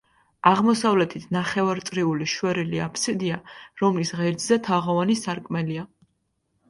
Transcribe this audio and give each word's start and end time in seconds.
აღმოსავლეთით 0.51 1.27
ნახევარწრიული 1.35 2.29
შვერილი 2.33 2.81
აბსიდია, 2.87 3.39
რომლის 3.85 4.15
ღერძზე 4.23 4.59
თაღოვანი 4.69 5.19
სარკმელია. 5.25 5.87